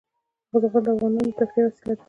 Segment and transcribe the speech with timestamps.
[0.61, 1.99] زغال د افغانانو د تفریح یوه وسیله ده.